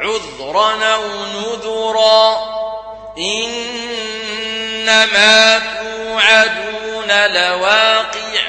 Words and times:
عذرا 0.00 0.94
أو 0.94 1.26
نذرا. 1.26 2.38
إنما 3.18 3.98
توعدون 5.58 7.26
لواقع. 7.26 8.42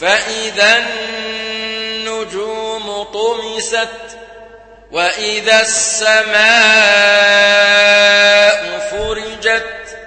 فإذا 0.00 0.78
النجوم 0.78 3.02
طمست 3.02 3.88
وإذا 4.92 5.60
السماء 5.60 6.42
فرجت 8.90 9.98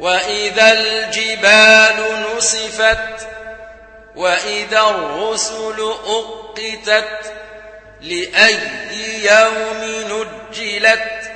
وإذا 0.00 0.72
الجبال 0.72 2.26
نسفت 2.36 3.28
وإذا 4.16 4.80
الرسل 4.80 5.94
أقتت. 6.06 7.34
لأي 8.02 8.58
يوم 9.24 9.80
نجلت 9.84 11.30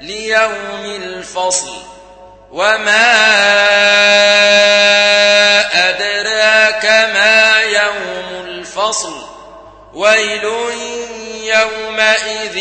ليوم 0.00 0.84
الفصل 0.84 1.82
وما 2.50 3.10
أدراك 5.88 6.84
ما 7.14 7.60
يوم 7.62 8.44
الفصل 8.44 9.26
ويل 9.94 10.44
يومئذ 11.44 12.56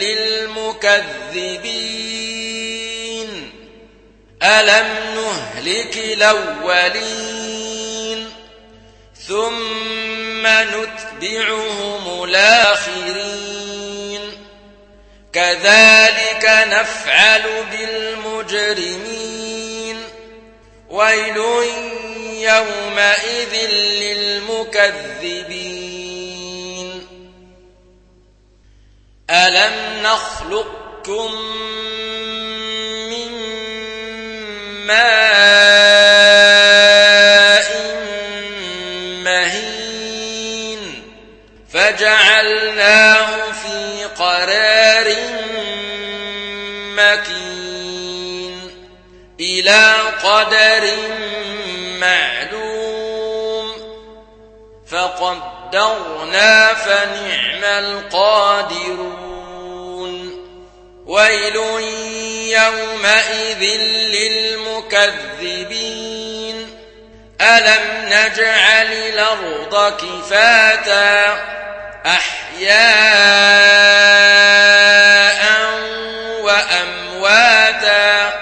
للمكذبين. 0.00 1.44
ألم 4.42 4.88
نهلك 5.14 5.96
الأولين 5.96 7.24
ثم 9.28 10.03
نتبعهم 10.46 12.24
الآخرين. 12.24 14.20
كذلك 15.32 16.66
نفعل 16.68 17.42
بالمجرمين. 17.72 19.24
ويل 20.88 21.36
يومئذ 22.26 23.70
للمكذبين. 23.70 24.94
ألم 29.30 30.02
نخلقكم 30.02 31.34
من 33.10 33.30
ماء 34.86 35.33
قرار 44.24 45.08
مكين 46.96 48.56
إلى 49.40 49.94
قدر 50.22 50.90
معلوم 52.00 53.72
فقدرنا 54.90 56.74
فنعم 56.74 57.64
القادرون 57.64 59.14
ويل 61.06 61.56
يومئذ 62.56 63.62
للمكذبين 64.94 65.44
ألم 67.40 67.84
نجعل 68.04 68.92
الأرض 68.92 69.92
كفاتا 69.96 71.63
أحياء 72.06 72.74
وأمواتا 76.40 78.32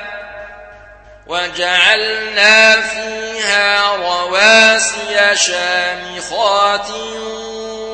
وجعلنا 1.27 2.81
فيها 2.81 3.97
رواسي 3.97 5.37
شامخات 5.37 6.91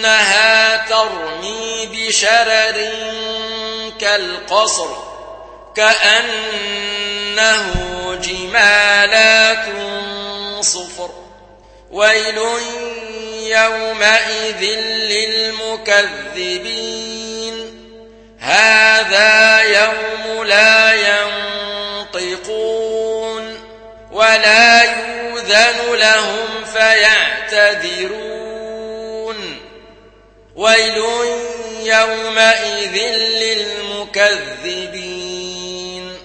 إنها 0.00 0.86
ترمي 0.86 1.86
بشرر 1.92 2.92
كالقصر 4.00 4.88
كأنه 5.76 7.64
جمالات 8.22 9.66
صفر. 10.60 11.10
ويل 11.90 12.38
يومئذ 13.42 14.62
للمكذبين. 15.70 16.50
هذا 18.40 19.60
يوم 19.60 20.44
لا 20.44 20.94
ينطقون 22.12 23.60
ولا 24.12 24.82
يوذن 24.82 25.94
لهم 25.94 26.64
فيعتذرون. 26.72 28.30
ويل 30.60 30.96
يومئذ 31.82 32.96
للمكذبين. 33.18 36.16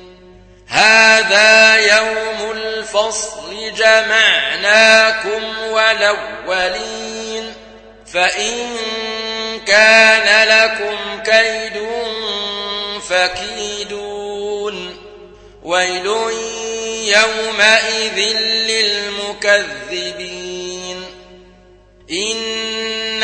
هذا 0.68 1.76
يوم 1.76 2.52
الفصل 2.52 3.74
جمعناكم 3.78 5.44
والأولين. 5.72 7.54
فإن 8.14 8.78
كان 9.68 10.48
لكم 10.48 11.24
كيد 11.24 11.88
فكيدون. 13.10 14.98
ويل 15.64 16.06
يومئذ 17.06 18.20
للمكذبين. 18.68 21.06
إن 22.12 23.24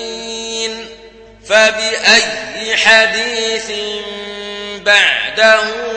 فبأي 1.49 2.77
حديث 2.77 3.71
بعده 4.85 5.96